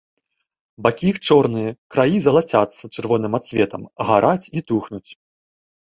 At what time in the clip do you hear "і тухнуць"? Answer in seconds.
4.57-5.09